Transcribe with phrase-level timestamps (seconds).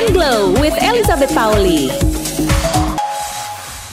[0.00, 1.92] and Glow with Elizabeth Pauli.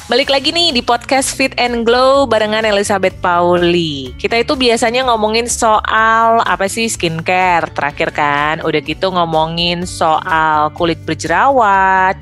[0.07, 4.15] Balik lagi nih di podcast Fit and Glow barengan Elizabeth Pauli.
[4.15, 8.63] Kita itu biasanya ngomongin soal apa sih skincare terakhir kan.
[8.63, 12.16] Udah gitu ngomongin soal kulit berjerawat,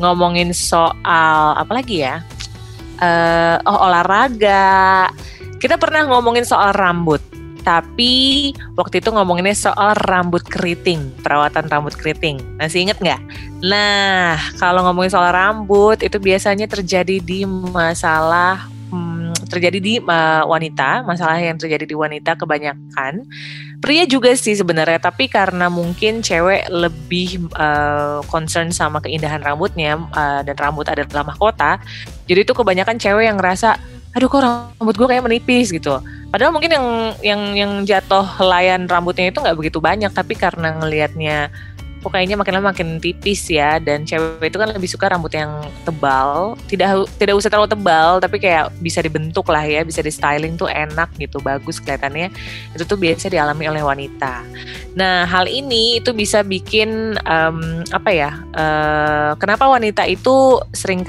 [0.00, 2.24] ngomongin soal apa lagi ya?
[2.96, 5.12] Uh, oh olahraga.
[5.60, 7.20] Kita pernah ngomongin soal rambut
[7.68, 12.40] tapi waktu itu ngomonginnya soal rambut keriting, perawatan rambut keriting.
[12.56, 13.20] Masih inget nggak?
[13.60, 21.04] Nah, kalau ngomongin soal rambut itu biasanya terjadi di masalah hmm, terjadi di uh, wanita,
[21.04, 23.28] masalah yang terjadi di wanita kebanyakan.
[23.84, 30.40] Pria juga sih sebenarnya, tapi karena mungkin cewek lebih uh, concern sama keindahan rambutnya uh,
[30.40, 31.76] dan rambut adalah mahkota,
[32.24, 33.78] jadi itu kebanyakan cewek yang ngerasa,
[34.16, 36.86] aduh kok rambut gue kayak menipis gitu Padahal mungkin yang
[37.24, 41.48] yang yang jatuh layan rambutnya itu nggak begitu banyak, tapi karena ngelihatnya
[41.98, 45.50] kok kayaknya makin lama makin tipis ya dan cewek itu kan lebih suka rambut yang
[45.82, 46.54] tebal.
[46.70, 50.70] Tidak tidak usah terlalu tebal tapi kayak bisa dibentuk lah ya bisa di styling tuh
[50.70, 52.30] enak gitu bagus kelihatannya.
[52.74, 54.46] Itu tuh biasa dialami oleh wanita.
[54.94, 61.02] Nah hal ini itu bisa bikin um, apa ya uh, kenapa wanita itu sering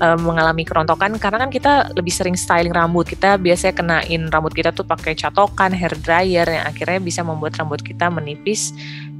[0.00, 3.06] um, mengalami kerontokan karena kan kita lebih sering styling rambut.
[3.06, 7.82] Kita biasanya kenain rambut kita tuh pakai catokan, hair dryer yang akhirnya bisa membuat rambut
[7.82, 8.74] kita menipis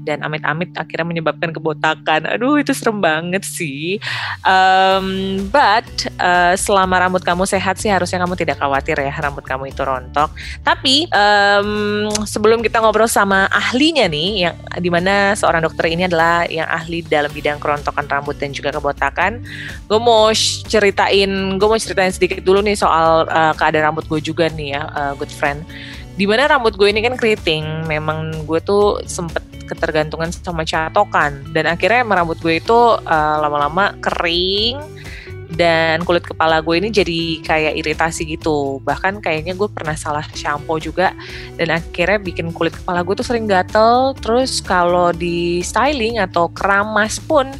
[0.04, 2.28] dan amit-amit akhirnya menyebabkan kebotakan.
[2.28, 3.96] Aduh itu serem banget sih.
[4.44, 5.88] Um, but
[6.20, 10.28] uh, selama rambut kamu sehat sih harusnya kamu tidak khawatir ya rambut kamu itu rontok.
[10.60, 16.44] Tapi um, sebelum kita ngobrol sama ahlinya nih, yang di mana seorang dokter ini adalah
[16.46, 19.40] yang ahli dalam bidang kerontokan rambut dan juga kebotakan,
[19.88, 20.28] gue mau
[20.68, 24.82] ceritain, gue mau ceritain sedikit dulu nih soal uh, keadaan rambut gue juga nih ya,
[24.92, 25.64] uh, good friend
[26.14, 31.42] di mana rambut gue ini kan keriting memang gue tuh sempet ketergantungan sama catokan.
[31.52, 34.80] Dan akhirnya rambut gue itu uh, lama-lama kering
[35.54, 38.80] dan kulit kepala gue ini jadi kayak iritasi gitu.
[38.82, 41.14] Bahkan kayaknya gue pernah salah shampoo juga
[41.56, 44.12] dan akhirnya bikin kulit kepala gue tuh sering gatel.
[44.18, 47.50] Terus kalau di styling atau keramas pun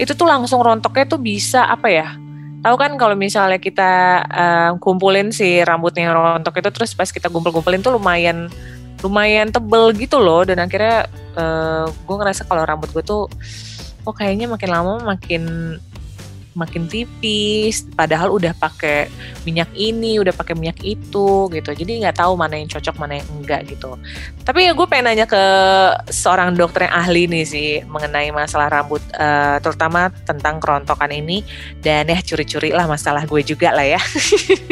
[0.00, 2.08] itu tuh langsung rontoknya tuh bisa apa ya
[2.60, 7.80] tahu kan kalau misalnya kita uh, kumpulin si rambutnya rontok itu terus pas kita kumpul-kumpulin
[7.80, 8.52] tuh lumayan
[9.00, 10.44] lumayan tebel gitu loh.
[10.44, 13.26] Dan akhirnya uh, gue ngerasa kalau rambut gue tuh
[14.08, 15.76] oh kayaknya makin lama makin
[16.54, 19.06] makin tipis padahal udah pakai
[19.46, 21.70] minyak ini udah pakai minyak itu gitu.
[21.70, 23.94] Jadi nggak tahu mana yang cocok mana yang enggak gitu.
[24.42, 25.42] Tapi ya gue pengen nanya ke
[26.10, 31.46] seorang dokter yang ahli nih sih mengenai masalah rambut uh, terutama tentang kerontokan ini
[31.80, 34.00] dan ya curi-curi lah masalah gue juga lah ya.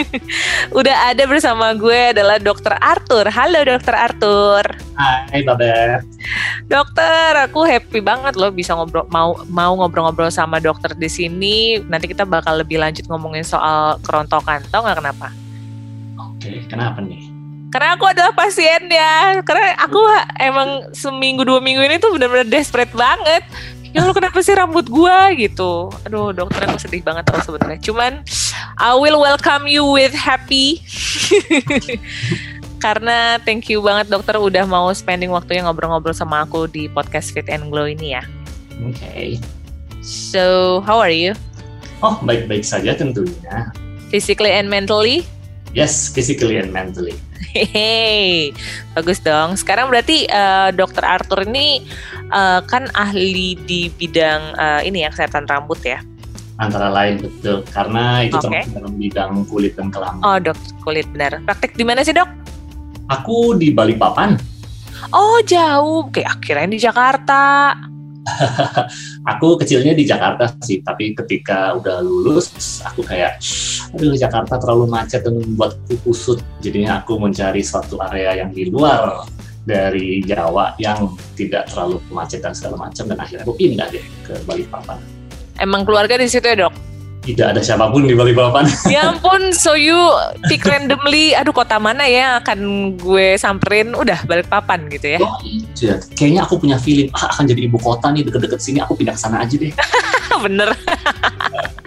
[0.79, 3.31] Udah ada bersama gue adalah dokter Arthur.
[3.31, 4.65] Halo dokter Arthur.
[4.99, 6.18] Hai Babet
[6.67, 12.11] dokter aku happy banget loh bisa ngobrol mau mau ngobrol-ngobrol sama dokter di sini nanti
[12.11, 14.67] kita bakal lebih lanjut ngomongin soal kerontokan.
[14.73, 15.29] Tahu nggak kenapa?
[16.19, 17.39] Oke, kenapa nih?
[17.69, 19.45] Karena aku adalah pasiennya.
[19.45, 20.01] Karena aku
[20.41, 23.45] emang seminggu dua minggu ini tuh benar-benar desperate banget.
[23.89, 25.89] Ya lu kenapa sih rambut gua gitu?
[26.05, 27.81] Aduh, dokter aku sedih banget loh sebenarnya.
[27.81, 28.21] Cuman
[28.77, 30.85] I will welcome you with happy.
[32.79, 37.51] Karena thank you banget dokter udah mau spending waktunya ngobrol-ngobrol sama aku di podcast Fit
[37.51, 38.23] and Glow ini ya.
[38.87, 38.95] Oke.
[38.95, 39.27] Okay.
[39.99, 41.35] So, how are you?
[41.99, 43.75] Oh, baik-baik saja tentunya.
[44.15, 45.27] Physically and mentally?
[45.75, 47.19] Yes, physically and mentally.
[47.53, 48.55] Hehehe,
[48.95, 49.59] bagus dong.
[49.59, 51.83] Sekarang berarti uh, Dokter Arthur ini
[52.31, 56.01] uh, kan ahli di bidang uh, ini ya kesehatan rambut ya?
[56.59, 58.67] Antara lain betul, karena itu okay.
[58.71, 60.23] dalam bidang kulit dan kelamin.
[60.23, 61.39] Oh dok, kulit benar.
[61.47, 62.27] Praktek di mana sih dok?
[63.09, 64.37] Aku di Balikpapan.
[65.17, 67.73] Oh jauh, kayak akhirnya di Jakarta.
[69.33, 72.53] aku kecilnya di Jakarta sih, tapi ketika udah lulus,
[72.85, 73.41] aku kayak,
[73.97, 76.45] aduh Jakarta terlalu macet dan membuatku kusut.
[76.61, 79.25] Jadinya aku mencari suatu area yang di luar
[79.65, 84.37] dari Jawa yang tidak terlalu macet dan segala macam, dan akhirnya aku pindah deh ke
[84.45, 85.01] Balikpapan.
[85.57, 86.88] Emang keluarga di situ ya dok?
[87.29, 88.65] Tidak ada siapa pun di Balikpapan.
[88.95, 89.97] Ya ampun, so you
[90.49, 95.21] pick randomly, aduh kota mana ya akan gue samperin, udah Balikpapan gitu ya.
[95.21, 98.97] Oh iya, kayaknya aku punya feeling, ah, akan jadi ibu kota nih deket-deket sini, aku
[98.97, 99.73] pindah ke sana aja deh.
[100.45, 100.71] Bener.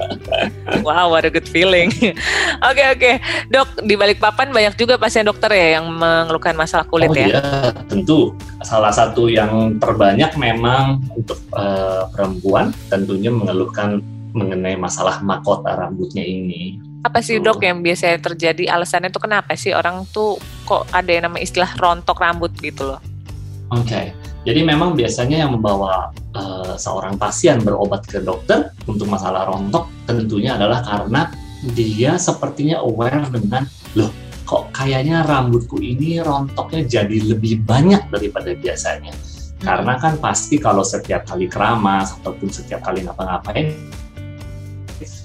[0.85, 1.89] wow, what a good feeling.
[1.91, 2.13] Oke
[2.61, 3.15] oke, okay, okay.
[3.49, 7.27] dok di Balikpapan banyak juga pasien dokter ya yang mengeluhkan masalah kulit oh, ya?
[7.27, 7.43] iya,
[7.87, 8.35] tentu.
[8.61, 16.79] Salah satu yang terbanyak memang untuk uh, perempuan tentunya mengeluhkan mengenai masalah mahkota rambutnya ini.
[17.01, 20.37] Apa sih dok yang biasanya terjadi alasannya itu kenapa sih orang tuh
[20.69, 23.01] kok ada yang namanya istilah rontok rambut gitu loh?
[23.71, 24.05] Oke, okay.
[24.41, 30.57] Jadi memang biasanya yang membawa uh, seorang pasien berobat ke dokter untuk masalah rontok tentunya
[30.57, 31.29] adalah karena
[31.77, 34.09] dia sepertinya aware dengan loh
[34.49, 39.13] kok kayaknya rambutku ini rontoknya jadi lebih banyak daripada biasanya.
[39.61, 43.77] Karena kan pasti kalau setiap kali keramas ataupun setiap kali ngapa-ngapain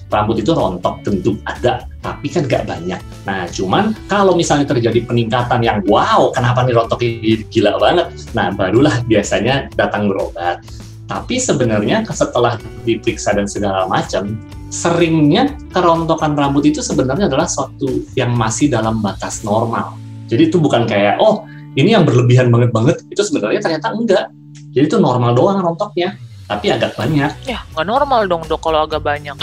[0.06, 3.00] rambut itu rontok tentu ada, tapi kan gak banyak.
[3.26, 7.02] Nah, cuman kalau misalnya terjadi peningkatan yang wow, kenapa nih rontok
[7.50, 8.14] gila banget?
[8.32, 10.62] Nah, barulah biasanya datang berobat.
[11.06, 14.34] Tapi sebenarnya setelah diperiksa dan segala macam,
[14.74, 19.94] seringnya kerontokan rambut itu sebenarnya adalah suatu yang masih dalam batas normal.
[20.26, 21.46] Jadi itu bukan kayak, oh
[21.78, 24.26] ini yang berlebihan banget banget, itu sebenarnya ternyata enggak.
[24.74, 27.30] Jadi itu normal doang rontoknya tapi agak banyak.
[27.44, 29.34] Ya, nggak normal dong dok kalau agak banyak.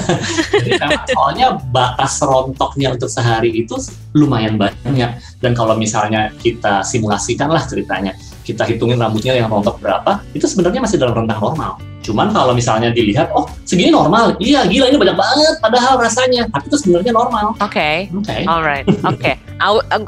[0.52, 0.70] Jadi
[1.14, 3.78] soalnya batas rontoknya untuk sehari itu
[4.18, 5.10] lumayan banyak.
[5.38, 8.12] Dan kalau misalnya kita simulasikan lah ceritanya,
[8.42, 11.78] kita hitungin rambutnya yang rontok berapa, itu sebenarnya masih dalam rentang normal.
[12.02, 16.66] Cuman kalau misalnya dilihat, oh segini normal, iya gila ini banyak banget padahal rasanya, tapi
[16.66, 17.54] itu sebenarnya normal.
[17.62, 17.96] Oke, okay.
[18.10, 18.42] oke, okay.
[18.50, 19.20] alright, oke.
[19.20, 19.36] Okay.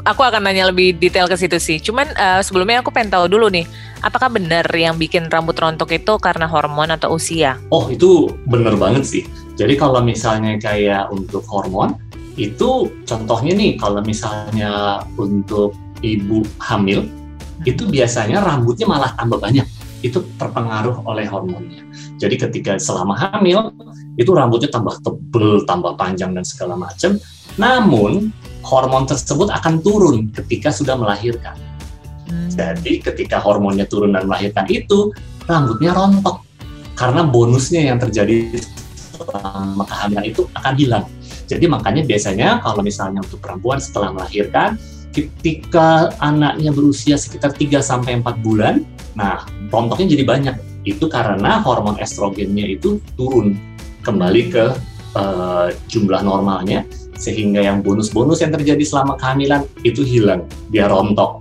[0.03, 1.77] aku akan nanya lebih detail ke situ sih.
[1.77, 3.69] Cuman uh, sebelumnya aku pengen tahu dulu nih,
[4.01, 7.61] apakah benar yang bikin rambut rontok itu karena hormon atau usia?
[7.69, 9.23] Oh itu benar banget sih.
[9.53, 11.93] Jadi kalau misalnya kayak untuk hormon,
[12.33, 17.05] itu contohnya nih kalau misalnya untuk ibu hamil,
[17.63, 19.65] itu biasanya rambutnya malah tambah banyak
[20.03, 21.85] itu terpengaruh oleh hormonnya.
[22.19, 23.71] Jadi ketika selama hamil
[24.19, 27.15] itu rambutnya tambah tebel, tambah panjang dan segala macam.
[27.55, 31.59] Namun hormon tersebut akan turun ketika sudah melahirkan.
[32.27, 32.49] Hmm.
[32.49, 35.11] Jadi ketika hormonnya turun dan melahirkan itu
[35.45, 36.41] rambutnya rontok
[36.95, 38.55] karena bonusnya yang terjadi
[39.13, 41.05] selama kehamilan itu akan hilang.
[41.45, 44.79] Jadi makanya biasanya kalau misalnya untuk perempuan setelah melahirkan
[45.13, 48.81] ketika anaknya berusia sekitar 3 sampai 4 bulan,
[49.13, 50.55] nah rontoknya jadi banyak.
[50.83, 53.55] Itu karena hormon estrogennya itu turun
[54.03, 54.65] kembali ke
[55.15, 56.83] uh, jumlah normalnya
[57.23, 61.39] sehingga yang bonus-bonus yang terjadi selama kehamilan itu hilang, dia rontok.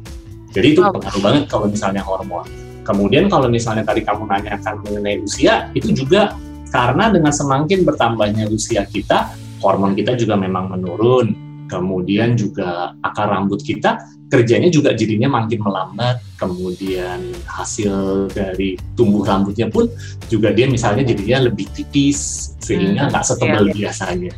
[0.55, 2.47] Jadi itu pengaruh banget kalau misalnya hormon.
[2.87, 6.39] Kemudian kalau misalnya tadi kamu nanyakan mengenai usia, itu juga
[6.71, 13.65] karena dengan semakin bertambahnya usia kita, hormon kita juga memang menurun kemudian juga akar rambut
[13.65, 13.97] kita
[14.29, 19.89] kerjanya juga jadinya makin melambat, kemudian hasil dari tumbuh rambutnya pun
[20.33, 23.77] juga dia misalnya jadinya lebih tipis sehingga hmm, nggak hmm, setebal iya, iya.
[23.77, 24.33] biasanya.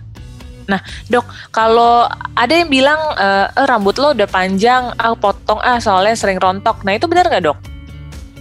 [0.65, 0.81] Nah,
[1.13, 3.29] dok, kalau ada yang bilang e,
[3.69, 6.81] rambut lo udah panjang, ah potong ah soalnya sering rontok.
[6.83, 7.59] Nah itu benar nggak dok?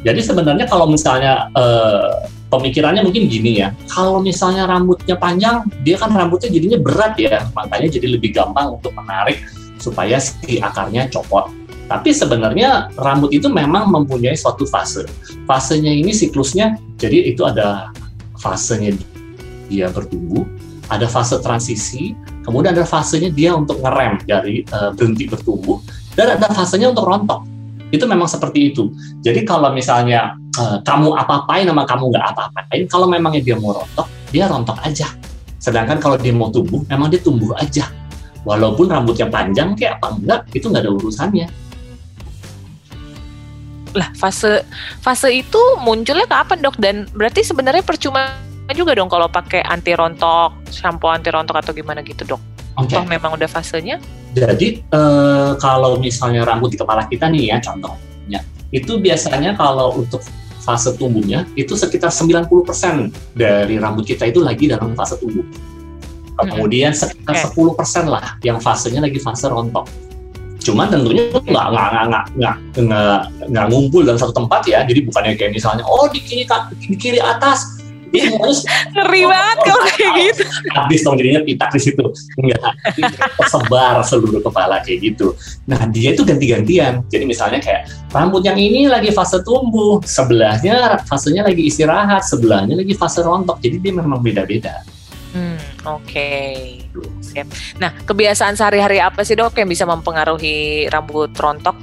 [0.03, 6.11] Jadi sebenarnya kalau misalnya eh, pemikirannya mungkin gini ya, kalau misalnya rambutnya panjang, dia kan
[6.11, 9.39] rambutnya jadinya berat ya, makanya jadi lebih gampang untuk menarik
[9.79, 11.47] supaya si akarnya copot.
[11.87, 15.07] Tapi sebenarnya rambut itu memang mempunyai suatu fase.
[15.47, 17.91] Fasenya ini siklusnya, jadi itu ada
[18.39, 18.99] fasenya
[19.71, 20.43] dia bertumbuh,
[20.91, 25.79] ada fase transisi, kemudian ada fasenya dia untuk ngerem dari uh, berhenti bertumbuh,
[26.17, 27.45] dan ada fasenya untuk rontok.
[27.93, 28.89] Itu memang seperti itu.
[29.21, 34.07] Jadi kalau misalnya uh, kamu apa-apain sama kamu nggak apa-apain, kalau memangnya dia mau rontok,
[34.33, 35.07] dia rontok aja.
[35.61, 37.87] Sedangkan kalau dia mau tumbuh, memang dia tumbuh aja.
[38.43, 41.47] Walaupun rambutnya panjang kayak apa enggak, itu nggak ada urusannya.
[43.93, 44.67] Lah fase
[44.99, 46.75] fase itu munculnya kapan dok?
[46.81, 48.35] Dan berarti sebenarnya percuma
[48.75, 52.41] juga dong kalau pakai anti rontok, shampoo anti rontok atau gimana gitu dok?
[52.73, 52.97] Okay.
[52.97, 54.01] Toh memang udah fasenya?
[54.33, 58.41] Jadi uh, kalau misalnya rambut di kepala kita nih ya contohnya,
[58.73, 60.25] itu biasanya kalau untuk
[60.63, 62.49] fase tumbuhnya itu sekitar 90%
[63.35, 65.45] dari rambut kita itu lagi dalam fase tumbuh.
[66.33, 68.01] Kemudian sekitar okay.
[68.01, 69.85] 10% lah yang fasenya lagi fase rontok.
[70.63, 73.19] Cuman tentunya nggak nggak nggak nggak nggak
[73.51, 74.81] nggak ngumpul dalam satu tempat ya.
[74.87, 76.47] Jadi bukannya kayak misalnya oh di kiri
[76.79, 77.72] di kiri atas
[78.13, 80.43] Ngeri banget kalau kayak gitu.
[80.69, 82.05] Habis dong jadinya pitak di situ.
[82.37, 82.61] Enggak,
[83.41, 85.33] tersebar seluruh kepala kayak gitu.
[85.65, 87.01] Nah, dia itu ganti-gantian.
[87.09, 92.93] Jadi misalnya kayak rambut yang ini lagi fase tumbuh, sebelahnya fasenya lagi istirahat, sebelahnya lagi
[92.93, 93.57] fase rontok.
[93.65, 94.85] Jadi dia memang beda-beda.
[95.33, 95.57] Hmm,
[95.89, 96.05] oke.
[96.05, 96.85] Okay.
[97.25, 97.49] Siap.
[97.81, 101.73] Nah, kebiasaan sehari-hari apa sih dok yang bisa mempengaruhi rambut rontok?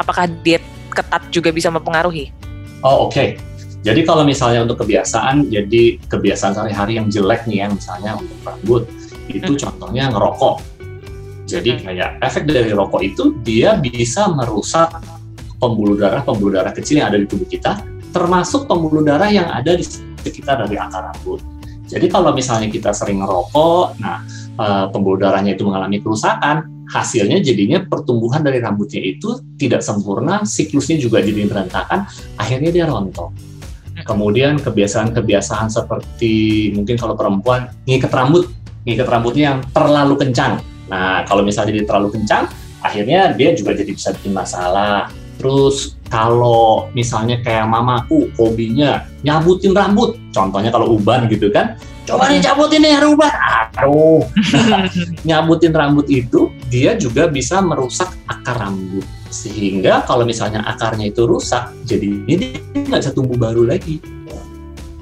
[0.00, 2.32] Apakah diet ketat juga bisa mempengaruhi?
[2.80, 3.12] Oh, oke.
[3.12, 3.53] Okay
[3.84, 8.82] jadi kalau misalnya untuk kebiasaan, jadi kebiasaan sehari-hari yang jelek nih ya, misalnya untuk rambut,
[9.28, 9.60] itu hmm.
[9.60, 10.56] contohnya ngerokok.
[11.44, 11.80] Jadi hmm.
[11.84, 14.88] kayak efek dari rokok itu dia bisa merusak
[15.60, 19.76] pembuluh darah pembuluh darah kecil yang ada di tubuh kita, termasuk pembuluh darah yang ada
[19.76, 19.84] di
[20.24, 21.44] sekitar dari akar rambut.
[21.84, 24.24] Jadi kalau misalnya kita sering ngerokok, nah
[24.56, 30.96] eh, pembuluh darahnya itu mengalami kerusakan, hasilnya jadinya pertumbuhan dari rambutnya itu tidak sempurna, siklusnya
[30.96, 32.08] juga jadi berantakan,
[32.40, 33.53] akhirnya dia rontok.
[34.04, 38.52] Kemudian kebiasaan-kebiasaan seperti mungkin kalau perempuan ngikat rambut,
[38.84, 40.60] ngikat rambutnya yang terlalu kencang.
[40.92, 42.44] Nah, kalau misalnya dia terlalu kencang,
[42.84, 45.08] akhirnya dia juga jadi bisa bikin masalah.
[45.40, 52.44] Terus kalau misalnya kayak mamaku hobinya nyabutin rambut, contohnya kalau uban gitu kan, coba nih
[52.44, 53.32] cabutin nih uban,
[53.80, 54.22] aduh,
[54.68, 54.84] nah,
[55.28, 59.02] nyabutin rambut itu dia juga bisa merusak akar rambut
[59.34, 63.98] sehingga kalau misalnya akarnya itu rusak, jadi ini nggak bisa tumbuh baru lagi.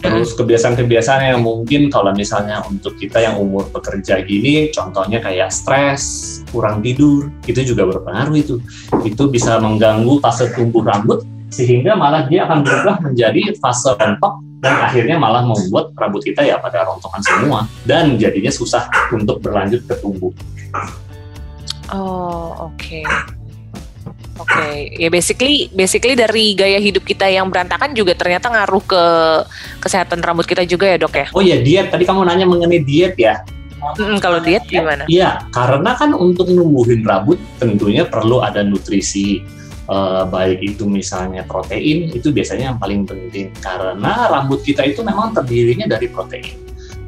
[0.03, 6.41] Terus kebiasaan-kebiasaan yang mungkin kalau misalnya untuk kita yang umur bekerja gini, contohnya kayak stres,
[6.51, 8.59] kurang tidur, itu juga berpengaruh itu.
[9.07, 11.23] Itu bisa mengganggu fase tumbuh rambut,
[11.53, 16.59] sehingga malah dia akan berubah menjadi fase rontok dan akhirnya malah membuat rambut kita ya
[16.59, 20.35] pada rontokan semua dan jadinya susah untuk berlanjut ke tumbuh.
[21.93, 22.81] Oh, oke.
[22.81, 23.05] Okay.
[24.43, 24.79] Oke, okay.
[24.99, 29.05] ya basically basically dari gaya hidup kita yang berantakan juga ternyata ngaruh ke
[29.79, 31.27] kesehatan rambut kita juga ya dok ya.
[31.31, 31.95] Oh iya diet.
[31.95, 33.47] Tadi kamu nanya mengenai diet ya.
[33.99, 35.07] Mm, kalau diet gimana?
[35.07, 39.43] Iya, karena kan untuk numbuhin rambut tentunya perlu ada nutrisi.
[39.91, 45.35] Uh, baik itu misalnya protein itu biasanya yang paling penting karena rambut kita itu memang
[45.35, 46.55] terdirinya dari protein.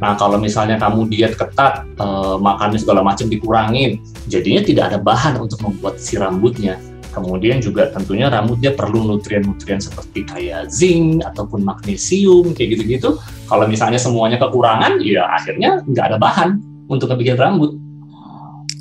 [0.02, 5.38] Nah kalau misalnya kamu diet ketat, uh, makannya segala macam dikurangin, jadinya tidak ada bahan
[5.38, 6.76] untuk membuat si rambutnya.
[7.14, 13.16] Kemudian juga tentunya rambut dia perlu nutrien-nutrien seperti kayak zinc ataupun magnesium kayak gitu-gitu.
[13.46, 16.58] Kalau misalnya semuanya kekurangan, ya akhirnya nggak ada bahan
[16.90, 17.78] untuk ngebikin rambut.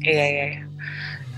[0.01, 0.45] Iya iya.
[0.49, 0.61] iya.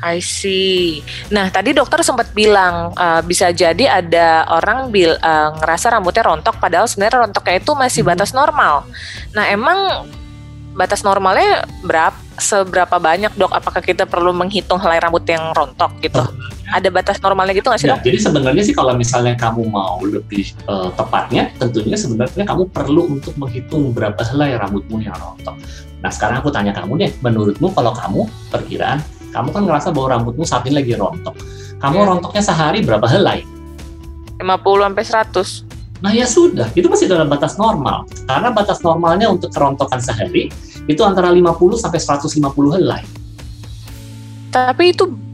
[0.06, 1.02] I see.
[1.32, 6.60] Nah, tadi dokter sempat bilang uh, bisa jadi ada orang bil uh, ngerasa rambutnya rontok
[6.60, 8.12] padahal sebenarnya rontoknya itu masih hmm.
[8.14, 8.86] batas normal.
[9.34, 10.06] Nah, emang
[10.76, 13.52] batas normalnya berapa seberapa banyak, Dok?
[13.56, 16.20] Apakah kita perlu menghitung helai rambut yang rontok gitu?
[16.74, 18.02] Ada batas normalnya gitu nggak sih dok?
[18.02, 23.38] Jadi sebenarnya sih kalau misalnya kamu mau lebih uh, tepatnya, tentunya sebenarnya kamu perlu untuk
[23.38, 25.54] menghitung berapa helai rambutmu yang rontok.
[26.02, 28.98] Nah sekarang aku tanya kamu deh, menurutmu kalau kamu perkiraan,
[29.30, 31.38] kamu kan ngerasa bahwa rambutmu saat ini lagi rontok.
[31.78, 32.06] Kamu ya.
[32.10, 33.46] rontoknya sehari berapa helai?
[34.42, 35.76] 50 sampai 100.
[36.04, 38.10] Nah ya sudah, itu masih dalam batas normal.
[38.28, 40.52] Karena batas normalnya untuk kerontokan sehari
[40.86, 43.02] itu antara 50 sampai 150 helai.
[44.52, 45.25] Tapi itu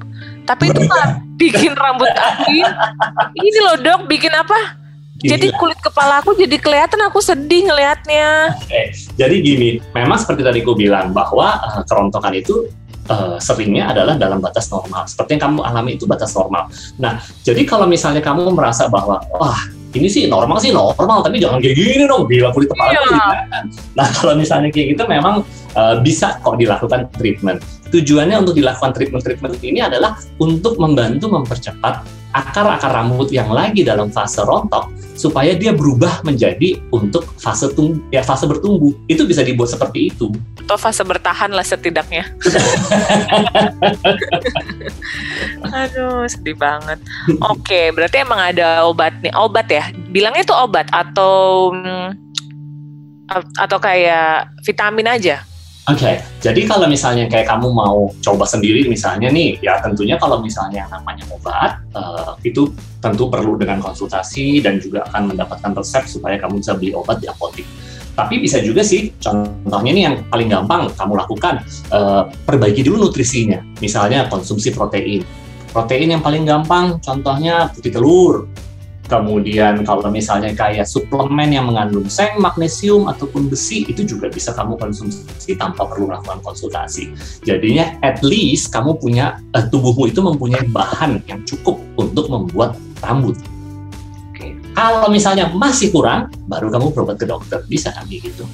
[0.48, 2.52] tapi itu mah bikin rambut aku
[3.38, 4.82] ini loh dok bikin apa
[5.22, 8.58] jadi kulit kepala aku jadi kelihatan aku sedih ngelihatnya.
[8.58, 12.66] Oke, jadi gini, memang seperti tadi aku bilang bahwa uh, kerontokan itu
[13.06, 15.06] uh, seringnya adalah dalam batas normal.
[15.06, 16.74] Seperti yang kamu alami itu batas normal.
[16.98, 19.62] Nah, jadi kalau misalnya kamu merasa bahwa wah
[19.94, 23.28] ini sih normal sih normal, tapi jangan kayak gini dong, gila kulit kepala iya.
[23.94, 25.46] Nah, kalau misalnya kayak gitu memang
[25.78, 27.62] uh, bisa kok dilakukan treatment.
[27.92, 34.40] Tujuannya untuk dilakukan treatment-treatment ini adalah untuk membantu mempercepat akar-akar rambut yang lagi dalam fase
[34.40, 34.88] rontok
[35.20, 38.96] supaya dia berubah menjadi untuk fase tung ya fase bertumbuh.
[39.12, 40.32] Itu bisa dibuat seperti itu.
[40.64, 42.32] Atau fase bertahan lah setidaknya.
[45.84, 46.98] Aduh, sedih banget.
[47.54, 49.36] Oke, berarti emang ada obat nih.
[49.36, 49.92] Obat ya?
[50.10, 52.08] Bilangnya itu obat atau mm,
[53.60, 55.44] atau kayak vitamin aja?
[55.92, 56.16] Oke, okay.
[56.40, 60.92] jadi kalau misalnya kayak kamu mau coba sendiri misalnya nih, ya tentunya kalau misalnya yang
[60.96, 62.72] namanya obat, uh, itu
[63.04, 67.28] tentu perlu dengan konsultasi dan juga akan mendapatkan resep supaya kamu bisa beli obat di
[67.28, 67.68] apotek.
[68.16, 71.60] Tapi bisa juga sih, contohnya nih yang paling gampang kamu lakukan,
[71.92, 73.60] uh, perbaiki dulu nutrisinya.
[73.84, 75.28] Misalnya konsumsi protein.
[75.76, 78.48] Protein yang paling gampang, contohnya putih telur,
[79.12, 84.80] Kemudian kalau misalnya kayak suplemen yang mengandung seng, magnesium ataupun besi itu juga bisa kamu
[84.80, 87.12] konsumsi tanpa perlu melakukan konsultasi.
[87.44, 93.36] Jadinya at least kamu punya uh, tubuhmu itu mempunyai bahan yang cukup untuk membuat rambut.
[94.32, 94.56] Oke.
[94.80, 97.60] Kalau misalnya masih kurang, baru kamu berobat ke dokter.
[97.68, 98.48] Bisa kan gitu.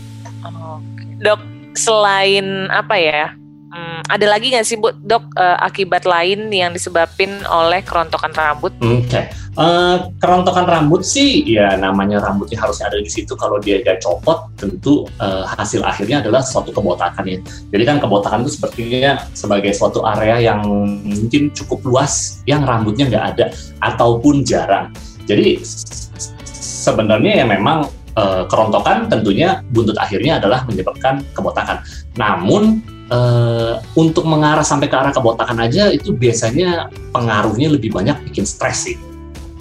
[1.22, 1.42] Dok,
[1.78, 3.38] selain apa ya?
[3.68, 8.72] Hmm, ada lagi nggak sih bu dok uh, akibat lain yang disebabkan oleh kerontokan rambut?
[8.80, 9.28] Oke, okay.
[9.60, 13.36] uh, eh, kerontokan rambut sih ya namanya rambutnya harusnya ada di situ.
[13.36, 17.44] Kalau dia copot, tentu uh, hasil akhirnya adalah suatu kebotakan ya.
[17.76, 20.64] Jadi kan kebotakan itu sepertinya sebagai suatu area yang
[21.04, 23.46] mungkin cukup luas yang rambutnya nggak ada
[23.84, 24.96] ataupun jarang.
[25.28, 25.60] Jadi
[26.56, 27.92] sebenarnya ya memang
[28.50, 31.86] kerontokan tentunya buntut akhirnya adalah menyebabkan kebotakan.
[32.18, 38.44] Namun uh, untuk mengarah sampai ke arah kebotakan aja itu biasanya pengaruhnya lebih banyak bikin
[38.44, 38.98] stres sih.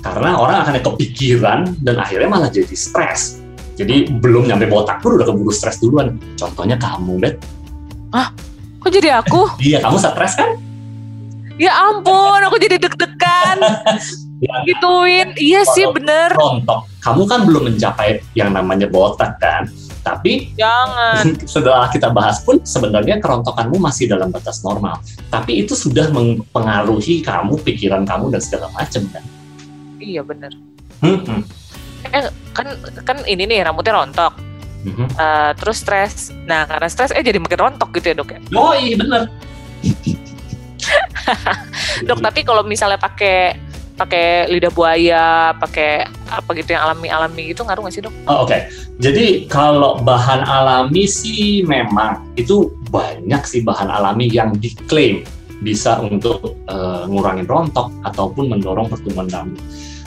[0.03, 3.43] Karena orang akan kepikiran dan akhirnya malah jadi stres.
[3.77, 6.17] Jadi belum nyampe botak pun udah keburu stres duluan.
[6.39, 7.37] Contohnya kamu, Bet.
[8.15, 8.33] Ah,
[8.81, 9.51] kok jadi aku?
[9.67, 10.57] iya, kamu stres kan?
[11.57, 13.59] Ya ampun, aku jadi deg-degan.
[14.37, 15.33] Ya, Gituin.
[15.41, 16.29] Iya sih bener.
[16.37, 19.65] rontok, kamu kan belum mencapai yang namanya botak kan.
[20.07, 21.35] Tapi Jangan.
[21.51, 25.03] setelah kita bahas pun sebenarnya kerontokanmu masih dalam batas normal.
[25.27, 29.27] Tapi itu sudah mempengaruhi kamu, pikiran kamu dan segala macam kan.
[29.99, 30.55] Iya bener.
[31.03, 31.43] Hmm,
[32.55, 32.71] Kan
[33.03, 34.39] kan ini nih rambutnya rontok.
[34.87, 36.31] Eh, terus stres.
[36.47, 38.39] Nah karena stres eh jadi makin rontok gitu ya dok ya.
[38.55, 39.27] Oh iya bener.
[42.07, 43.59] Dok tapi kalau misalnya pakai
[43.97, 48.15] pakai lidah buaya, pakai apa gitu yang alami-alami gitu ngaruh nggak sih dok?
[48.29, 48.69] Oh, Oke,
[49.01, 55.25] jadi kalau bahan alami sih memang itu banyak sih bahan alami yang diklaim
[55.65, 59.61] bisa untuk eh, ngurangin rontok ataupun mendorong pertumbuhan rambut.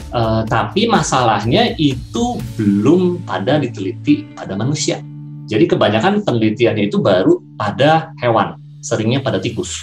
[0.10, 5.01] Eh, tapi masalahnya itu belum pada diteliti pada manusia.
[5.50, 8.53] Jadi kebanyakan penelitiannya itu baru pada hewan,
[8.86, 9.81] seringnya pada tikus.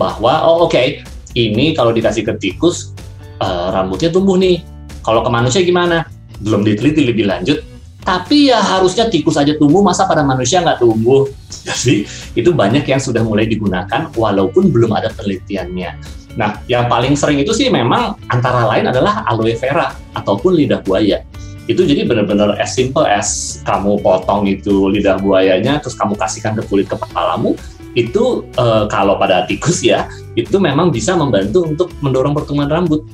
[0.00, 1.04] Bahwa oh oke,
[1.36, 2.96] ini kalau dikasih ke tikus
[3.44, 4.64] eh, rambutnya tumbuh nih.
[5.04, 6.08] Kalau ke manusia gimana?
[6.40, 7.60] Belum diteliti lebih lanjut.
[8.04, 11.24] Tapi ya harusnya tikus aja tumbuh, masa pada manusia nggak tumbuh?
[11.68, 12.04] Jadi
[12.36, 16.24] itu banyak yang sudah mulai digunakan walaupun belum ada penelitiannya.
[16.34, 21.22] Nah, yang paling sering itu sih memang antara lain adalah aloe vera ataupun lidah buaya.
[21.64, 26.62] Itu jadi benar-benar as simple as kamu potong itu lidah buayanya, terus kamu kasihkan ke
[26.68, 27.56] kulit kepalamu,
[27.96, 33.06] itu eh, kalau pada tikus ya, itu memang bisa membantu untuk mendorong pertumbuhan rambut.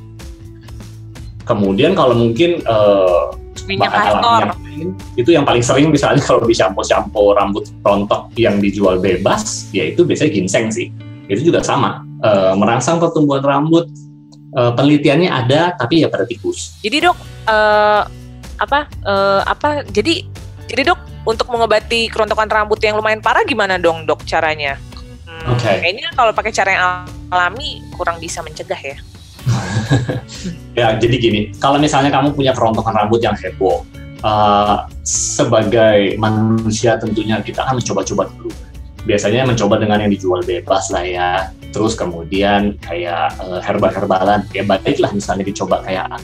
[1.50, 3.22] Kemudian kalau mungkin eh,
[3.66, 4.22] Minyak kastor.
[4.46, 4.88] yang lain,
[5.18, 10.06] itu yang paling sering misalnya kalau di shampoo-shampoo rambut rontok yang dijual bebas, ya itu
[10.06, 10.94] biasanya ginseng sih.
[11.26, 13.90] Itu juga sama, eh, merangsang pertumbuhan rambut.
[14.50, 16.78] Eh, penelitiannya ada, tapi ya pada tikus.
[16.82, 17.18] Jadi dok
[17.50, 18.02] eh,
[18.58, 19.86] apa eh, apa?
[19.90, 20.26] Jadi
[20.70, 24.78] jadi dok untuk mengobati kerontokan rambut yang lumayan parah gimana dong dok caranya?
[25.26, 25.70] Hmm, Oke.
[25.70, 26.82] Kayaknya kalau pakai cara yang
[27.30, 28.98] alami kurang bisa mencegah ya.
[30.78, 33.84] Ya, jadi gini, kalau misalnya kamu punya kerontokan rambut yang heboh,
[34.22, 38.48] eh, sebagai manusia tentunya kita akan mencoba-coba dulu.
[39.04, 41.30] Biasanya mencoba dengan yang dijual bebas lah ya.
[41.74, 46.16] Terus kemudian kayak eh, herbal-herbalan, ya baiklah misalnya dicoba kayak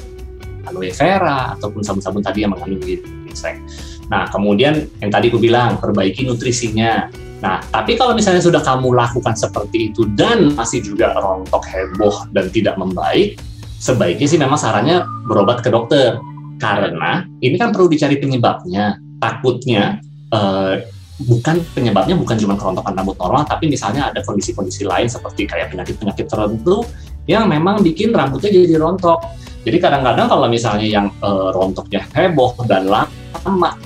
[0.67, 3.61] aloe vera ataupun sabun-sabun tadi yang mengandung ginseng.
[4.07, 7.11] Nah, kemudian yang tadi aku bilang, perbaiki nutrisinya.
[7.45, 12.49] Nah, tapi kalau misalnya sudah kamu lakukan seperti itu dan masih juga rontok heboh dan
[12.49, 13.37] tidak membaik,
[13.77, 16.17] sebaiknya sih memang sarannya berobat ke dokter.
[16.57, 18.97] Karena ini kan perlu dicari penyebabnya.
[19.21, 20.01] Takutnya
[20.33, 20.75] eh,
[21.21, 26.25] bukan penyebabnya bukan cuma kerontokan rambut normal, tapi misalnya ada kondisi-kondisi lain seperti kayak penyakit-penyakit
[26.29, 26.85] tertentu
[27.29, 29.21] yang memang bikin rambutnya jadi rontok.
[29.67, 33.13] Jadi kadang-kadang kalau misalnya yang eh, rontoknya heboh dan lama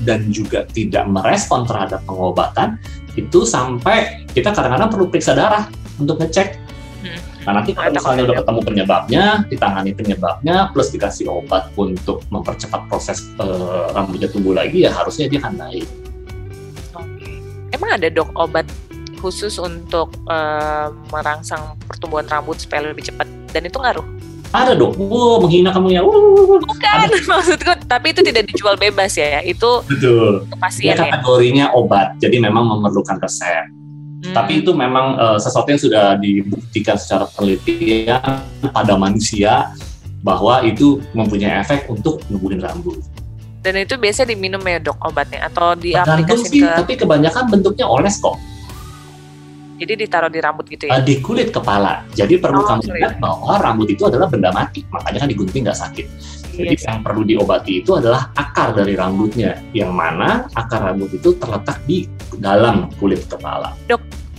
[0.05, 2.77] dan juga tidak merespon terhadap pengobatan,
[3.19, 5.67] itu sampai kita kadang-kadang perlu periksa darah
[5.99, 6.57] untuk ngecek.
[7.01, 7.21] Hmm.
[7.49, 13.25] Nah nanti kalau misalnya udah ketemu penyebabnya, ditangani penyebabnya, plus dikasih obat untuk mempercepat proses
[13.41, 15.87] eh, rambutnya tumbuh lagi, ya harusnya dia akan baik.
[17.01, 17.31] Oke.
[17.73, 18.69] Emang ada dok obat
[19.21, 23.25] khusus untuk eh, merangsang pertumbuhan rambut supaya lebih cepat
[23.57, 24.20] dan itu ngaruh?
[24.51, 29.87] Ada dong, wow menghina kamu ya, Bukan, maksudku tapi itu tidak dijual bebas ya, itu
[29.87, 30.43] betul.
[30.59, 31.07] pasien ya.
[31.07, 33.71] kategorinya obat, jadi memang memerlukan resep.
[34.27, 34.35] Hmm.
[34.35, 38.43] Tapi itu memang eh, sesuatu yang sudah dibuktikan secara penelitian
[38.75, 39.71] pada manusia
[40.21, 43.01] bahwa itu mempunyai efek untuk numbuhin rambut.
[43.61, 47.85] dan itu biasa diminum ya dok obatnya atau Tergantung diaplikasi sih, ke tapi kebanyakan bentuknya
[47.85, 48.41] oles kok.
[49.81, 51.01] Jadi ditaruh di rambut gitu ya.
[51.01, 52.05] Eh, di kulit kepala.
[52.13, 53.01] Jadi perlu Oh, kamu sorry.
[53.01, 56.07] ingat bahwa rambut itu adalah benda mati, makanya kan digunting nggak sakit.
[56.61, 56.85] Jadi Yes.
[56.85, 62.05] yang perlu diobati itu adalah akar dari rambutnya, yang mana akar rambut itu terletak di
[62.37, 63.73] dalam kulit kepala.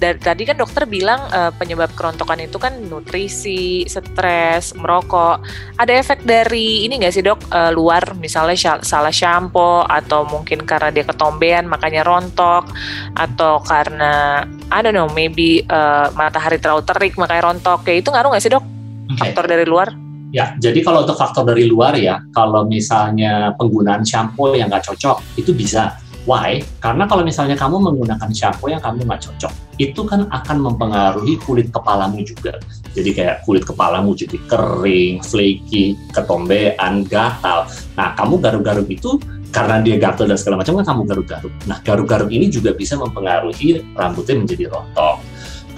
[0.01, 5.45] Dari tadi kan dokter bilang eh, penyebab kerontokan itu kan nutrisi, stres, merokok.
[5.77, 10.65] Ada efek dari ini nggak sih dok eh, luar, misalnya sya- salah shampoo atau mungkin
[10.65, 12.65] karena dia ketombean makanya rontok
[13.13, 14.41] atau karena
[14.73, 17.85] I don't know maybe eh, matahari terlalu terik makanya rontok.
[17.85, 19.21] Kayak itu ngaruh nggak sih dok Oke.
[19.21, 19.93] faktor dari luar?
[20.31, 25.35] Ya, jadi kalau untuk faktor dari luar ya, kalau misalnya penggunaan shampoo yang nggak cocok,
[25.35, 25.99] itu bisa.
[26.29, 26.61] Why?
[26.77, 31.73] Karena kalau misalnya kamu menggunakan shampoo yang kamu nggak cocok, itu kan akan mempengaruhi kulit
[31.73, 32.61] kepalamu juga.
[32.93, 37.65] Jadi kayak kulit kepalamu jadi kering, flaky, ketombean, gatal.
[37.97, 39.17] Nah, kamu garuk-garuk itu
[39.51, 41.53] karena dia gatal dan segala macam kan kamu garuk-garuk.
[41.65, 45.17] Nah, garuk-garuk ini juga bisa mempengaruhi rambutnya menjadi rontok.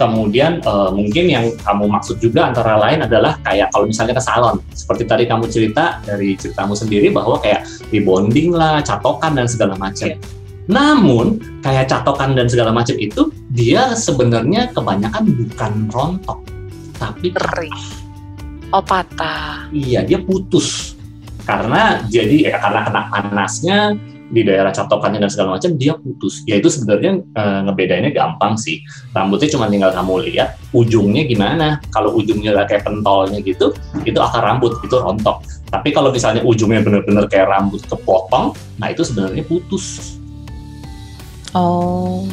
[0.03, 4.59] Kemudian eh, mungkin yang kamu maksud juga antara lain adalah kayak kalau misalnya ke salon,
[4.75, 10.11] seperti tadi kamu cerita dari ceritamu sendiri bahwa kayak rebonding lah, catokan dan segala macam.
[10.11, 10.19] Iya.
[10.67, 16.39] Namun kayak catokan dan segala macam itu dia sebenarnya kebanyakan bukan rontok,
[16.99, 17.71] tapi Ngeri.
[18.75, 19.71] Oh patah.
[19.71, 20.99] Iya, dia putus.
[21.43, 23.79] Karena jadi ya karena kena panasnya
[24.33, 26.41] di daerah catokannya dan segala macam dia putus.
[26.49, 28.81] Ya itu sebenarnya e, ngebedainnya gampang sih.
[29.13, 31.77] Rambutnya cuma tinggal kamu lihat ujungnya gimana.
[31.93, 33.69] Kalau ujungnya kayak pentolnya gitu,
[34.01, 35.45] itu akar rambut itu rontok.
[35.69, 40.17] Tapi kalau misalnya ujungnya bener-bener kayak rambut kepotong, nah itu sebenarnya putus.
[41.53, 42.25] Oh.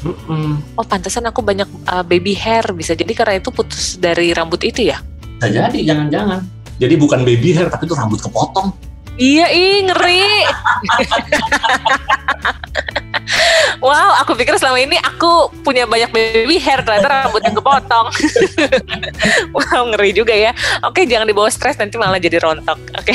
[0.00, 0.56] Mm-mm.
[0.80, 4.88] Oh pantesan aku banyak uh, baby hair bisa jadi karena itu putus dari rambut itu
[4.88, 5.02] ya?
[5.36, 6.40] Bisa jadi, jangan-jangan.
[6.80, 8.72] Jadi bukan baby hair, tapi itu rambut kepotong.
[9.20, 10.24] Iya, ih ngeri.
[13.84, 18.08] wow, aku pikir selama ini aku punya banyak baby hair, ternyata rambutnya kepotong.
[19.56, 20.56] wow, ngeri juga ya.
[20.88, 22.80] Oke, jangan dibawa stres nanti malah jadi rontok.
[22.96, 23.12] Oke.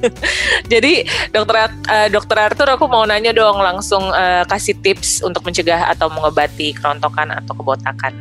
[0.72, 5.90] jadi dokter uh, dokter Arthur aku mau nanya dong langsung uh, kasih tips untuk mencegah
[5.90, 8.14] atau mengobati kerontokan atau kebotakan.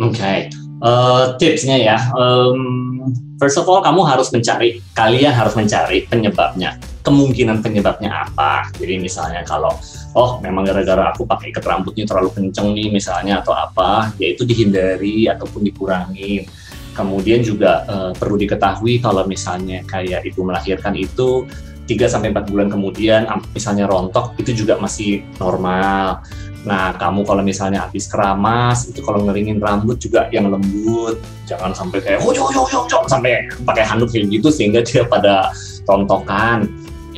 [0.00, 0.38] Oke, okay.
[0.80, 1.98] uh, tipsnya ya.
[2.16, 2.91] Um,
[3.38, 6.78] first of all, kamu harus mencari, kalian harus mencari penyebabnya.
[7.02, 8.70] Kemungkinan penyebabnya apa?
[8.78, 9.74] Jadi misalnya kalau,
[10.14, 15.26] oh memang gara-gara aku pakai ikat rambutnya terlalu kenceng nih misalnya atau apa, yaitu dihindari
[15.26, 16.46] ataupun dikurangi.
[16.92, 21.48] Kemudian juga uh, perlu diketahui kalau misalnya kayak ibu melahirkan itu
[21.88, 26.22] 3 sampai 4 bulan kemudian misalnya rontok itu juga masih normal.
[26.62, 31.18] Nah, kamu kalau misalnya habis keramas, itu kalau ngeringin rambut juga yang lembut,
[31.50, 35.02] jangan sampai kayak oh yo yo yo yo sampai pakai handuk kayak gitu sehingga dia
[35.02, 35.50] pada
[35.86, 36.70] rontokan.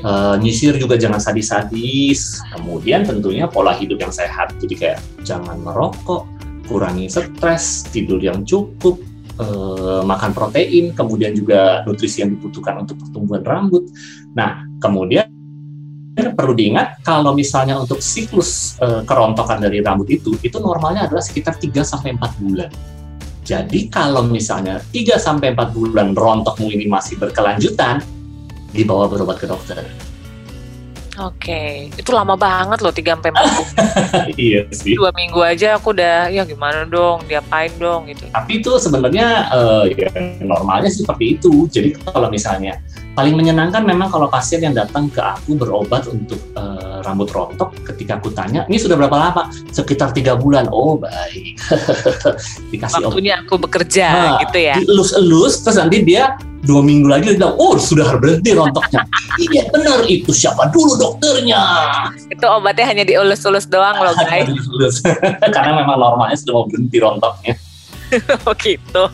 [0.05, 2.41] Uh, nyisir juga jangan sadis-sadis.
[2.53, 4.53] Kemudian tentunya pola hidup yang sehat.
[4.61, 6.29] Jadi kayak jangan merokok,
[6.69, 9.01] kurangi stres, tidur yang cukup,
[9.41, 13.85] uh, makan protein, kemudian juga nutrisi yang dibutuhkan untuk pertumbuhan rambut.
[14.37, 15.34] Nah, kemudian
[16.14, 21.59] perlu diingat kalau misalnya untuk siklus e, kerontokan dari rambut itu itu normalnya adalah sekitar
[21.59, 22.70] 3 sampai 4 bulan.
[23.44, 28.00] Jadi kalau misalnya 3 sampai 4 bulan rontokmu ini masih berkelanjutan,
[28.72, 29.83] dibawa berobat ke dokter.
[31.14, 33.66] Oke, itu lama banget loh 3 sampai 4 bulan.
[34.50, 34.98] iya sih.
[34.98, 38.27] Dua minggu aja aku udah ya gimana dong, diapain dong gitu.
[38.35, 40.11] Tapi itu sebenarnya uh, ya,
[40.42, 41.70] normalnya seperti itu.
[41.70, 42.83] Jadi kalau misalnya
[43.14, 48.18] paling menyenangkan memang kalau pasien yang datang ke aku berobat untuk uh, rambut rontok ketika
[48.18, 49.48] aku tanya ini sudah berapa lama?
[49.70, 50.66] Sekitar tiga bulan.
[50.74, 51.55] Oh baik.
[52.74, 53.46] Dikasih waktunya obat.
[53.46, 54.74] aku bekerja nah, gitu ya.
[54.83, 56.35] elus-elus terus nanti dia
[56.66, 59.07] dua minggu lagi dia bilang oh sudah berhenti rontoknya.
[59.38, 60.35] Iya benar itu.
[60.35, 61.62] Siapa dulu dokternya?
[62.27, 64.50] Itu obatnya hanya dielus-elus doang loh guys.
[65.55, 67.55] karena memang normalnya sudah mau berhenti rontoknya.
[68.46, 69.11] Oh gitu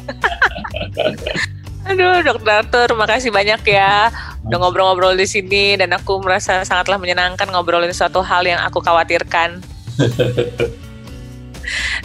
[1.91, 4.15] Aduh, dokter Arthur, makasih banyak ya
[4.47, 9.59] udah ngobrol-ngobrol di sini dan aku merasa sangatlah menyenangkan ngobrolin suatu hal yang aku khawatirkan.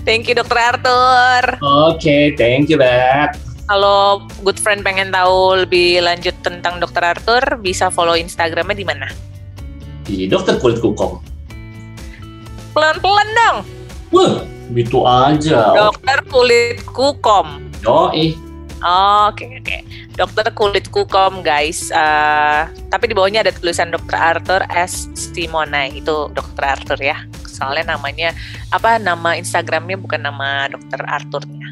[0.09, 1.61] thank you dokter Arthur.
[1.61, 3.37] Oke, okay, thank you, Beth.
[3.69, 9.05] Kalau good friend pengen tahu lebih lanjut tentang dokter Arthur, bisa follow Instagramnya di mana?
[10.01, 11.21] Di dokter kulit kukom.
[12.73, 13.57] Pelan-pelan dong.
[14.09, 14.41] Wah,
[14.73, 15.77] gitu aja.
[15.77, 17.69] Dokter kulit kukom.
[17.85, 18.33] Oh, eh
[18.85, 19.65] Oke okay, oke.
[19.65, 19.81] Okay.
[20.13, 21.89] Dokter kulit kukom guys.
[21.89, 27.17] Uh, tapi di bawahnya ada tulisan Dokter Arthur S Simona itu Dokter Arthur ya.
[27.49, 28.37] Soalnya namanya
[28.69, 31.64] apa nama Instagramnya bukan nama Dokter Arthurnya.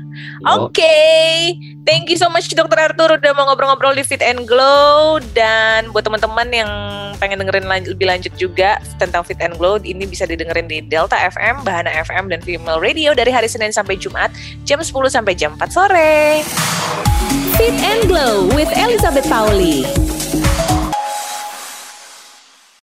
[0.45, 1.57] Oke, okay.
[1.87, 6.05] thank you so much Dokter Arthur udah mau ngobrol-ngobrol di Fit and Glow dan buat
[6.05, 6.71] teman-teman yang
[7.17, 11.17] pengen dengerin lanj lebih lanjut juga tentang Fit and Glow ini bisa didengerin di Delta
[11.17, 14.33] FM, Bahana FM dan Female Radio dari hari Senin sampai Jumat
[14.67, 16.43] jam 10 sampai jam 4 sore.
[17.55, 19.85] Fit and Glow with Elizabeth Pauli.